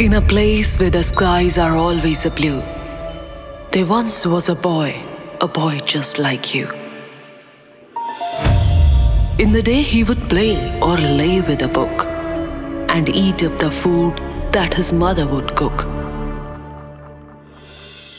[0.00, 2.62] In a place where the skies are always a blue,
[3.70, 4.98] there once was a boy,
[5.42, 6.68] a boy just like you.
[9.38, 12.06] In the day, he would play or lay with a book
[12.88, 14.16] and eat up the food
[14.52, 15.86] that his mother would cook.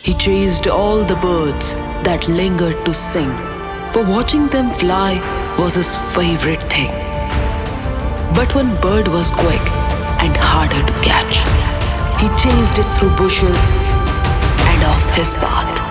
[0.03, 3.31] He chased all the birds that lingered to sing,
[3.91, 5.15] for watching them fly
[5.57, 6.91] was his favorite thing.
[8.35, 9.67] But one bird was quick
[10.21, 11.60] and harder to catch.
[12.41, 15.90] Chased it through bushes and off his path.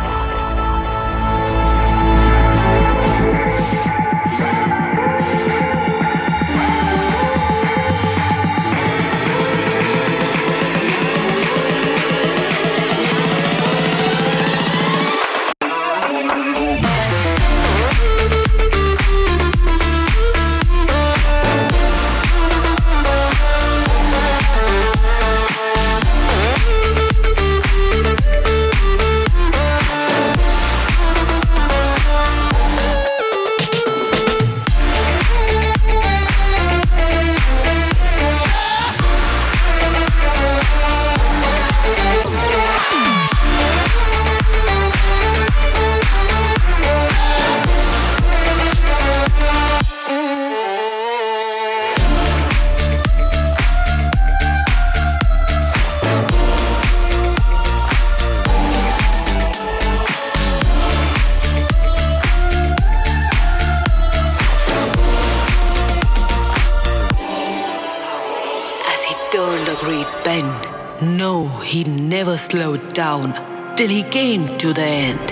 [70.24, 71.16] Bend.
[71.18, 73.32] No, he never slowed down
[73.76, 75.26] till he came to the end.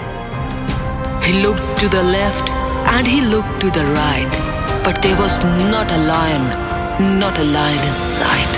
[1.25, 2.49] He looked to the left
[2.95, 4.31] and he looked to the right,
[4.83, 5.39] but there was
[5.73, 8.55] not a lion, not a lion in sight.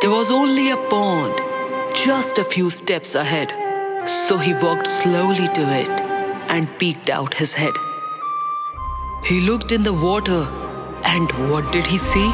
[0.00, 1.40] There was only a pond
[1.94, 3.52] just a few steps ahead,
[4.06, 6.00] so he walked slowly to it
[6.48, 7.74] and peeked out his head.
[9.24, 10.46] He looked in the water,
[11.04, 12.32] and what did he see?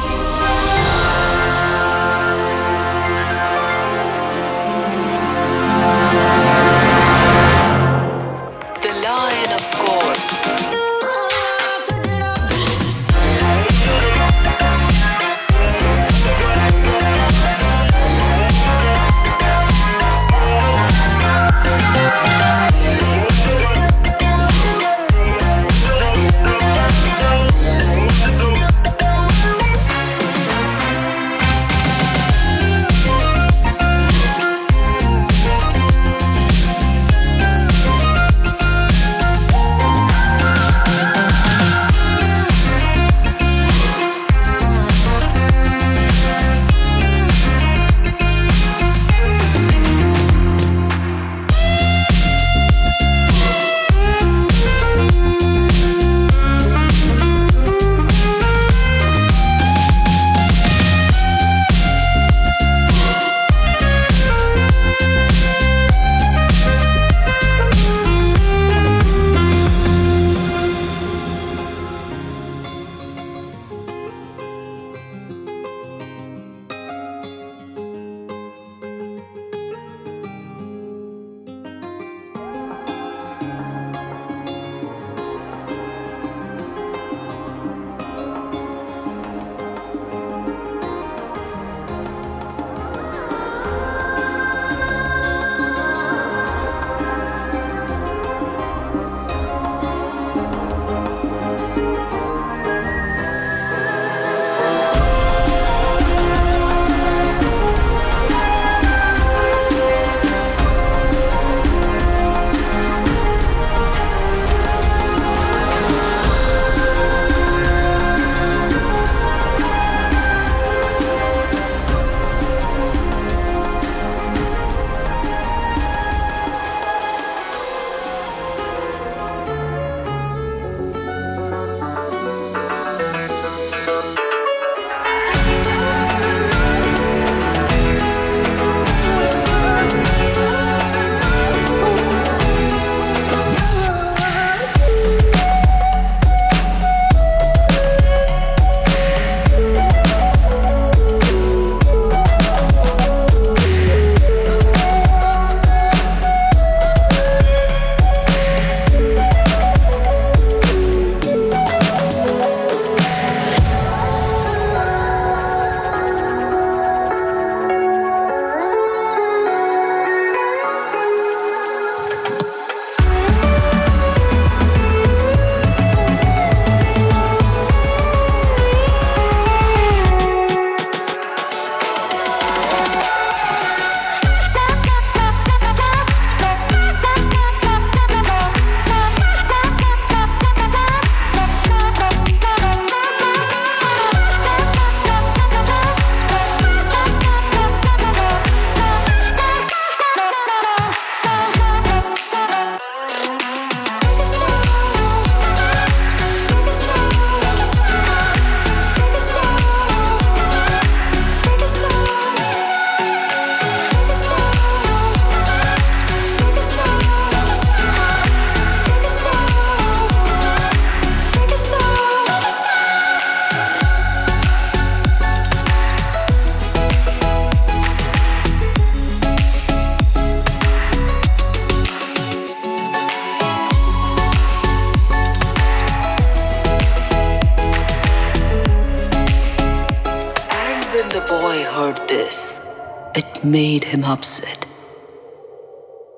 [243.15, 244.65] It made him upset.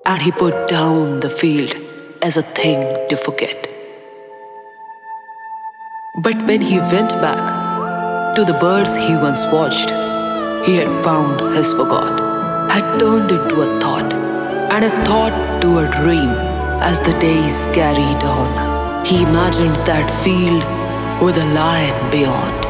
[0.06, 1.74] And he put down the field
[2.22, 3.68] as a thing to forget.
[6.24, 9.92] But when he went back to the birds he once watched,
[10.68, 12.20] he had found his forgot,
[12.72, 14.14] had turned into a thought,
[14.74, 16.30] and a thought to a dream
[16.82, 19.06] as the days carried on.
[19.06, 20.64] He imagined that field
[21.22, 22.69] with a lion beyond.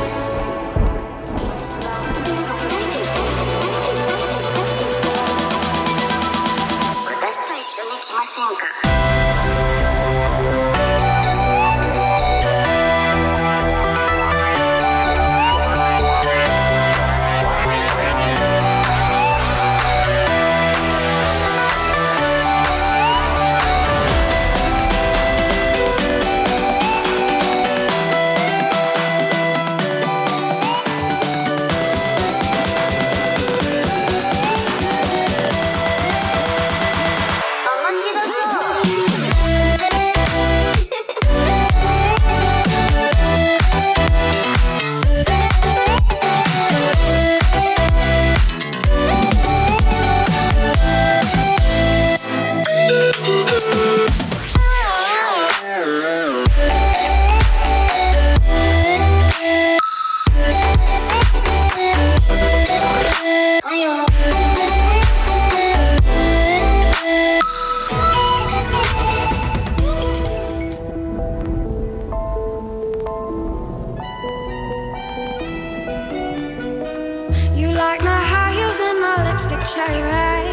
[77.79, 80.51] like my high heels and my lipstick cherry red.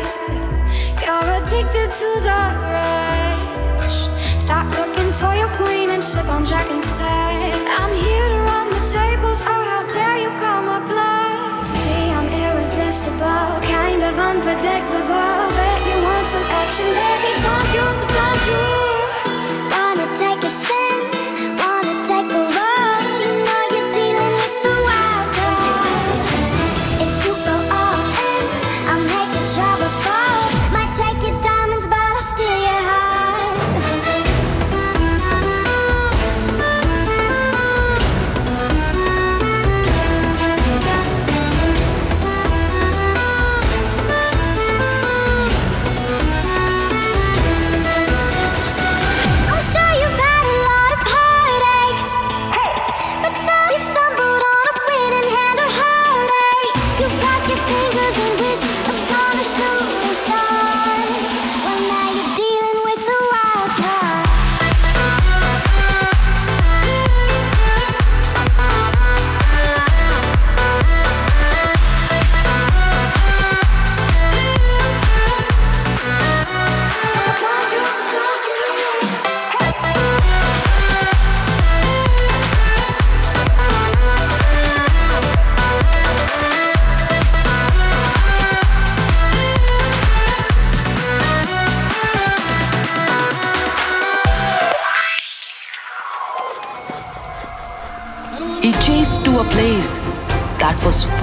[1.02, 4.06] You're addicted to the rush.
[4.38, 7.50] Stop looking for your queen and sip on Jack instead.
[7.82, 9.42] I'm here to run the tables.
[9.42, 11.66] Oh, how dare you call my bluff?
[11.82, 15.36] See, I'm irresistible, kind of unpredictable.
[15.58, 17.15] Bet you want some action there.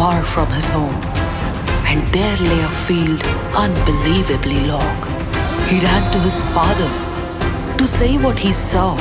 [0.03, 1.01] Far from his home,
[1.89, 3.21] and there lay a field
[3.55, 4.97] unbelievably long.
[5.69, 6.91] He ran to his father
[7.77, 8.95] to say what he saw,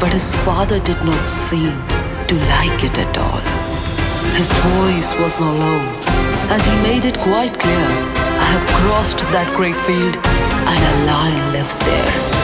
[0.00, 1.76] but his father did not seem
[2.30, 3.44] to like it at all.
[4.40, 5.82] His voice was no low
[6.56, 7.88] as he made it quite clear
[8.44, 10.16] I have crossed that great field,
[10.70, 12.43] and a lion lives there.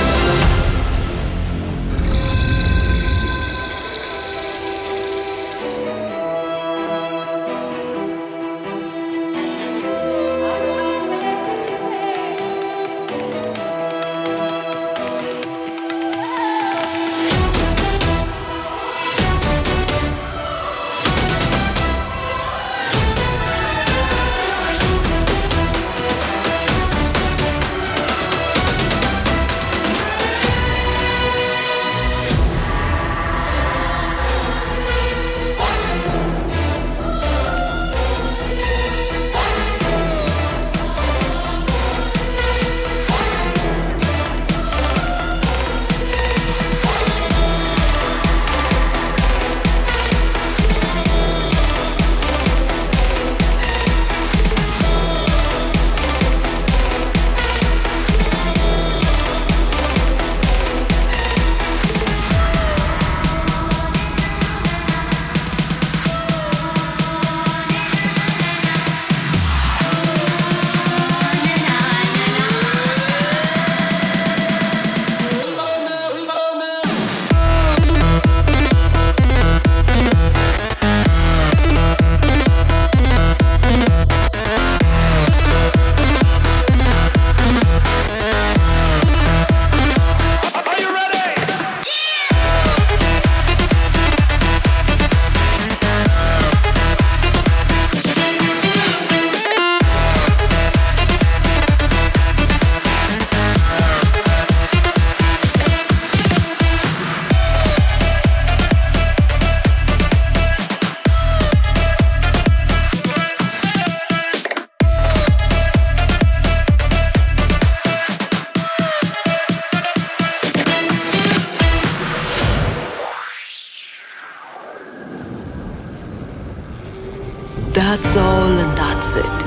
[127.91, 129.39] That's all and that's it.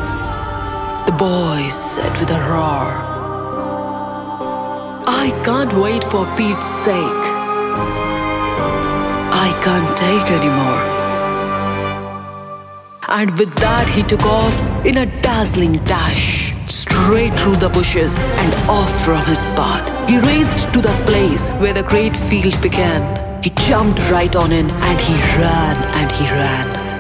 [1.06, 2.92] The boy said with a roar.
[5.08, 7.24] I can't wait for Pete's sake.
[9.46, 10.84] I can't take anymore.
[13.08, 18.54] And with that, he took off in a dazzling dash, straight through the bushes and
[18.70, 19.88] off from his path.
[20.10, 23.42] He raced to the place where the great field began.
[23.42, 26.93] He jumped right on in and he ran and he ran.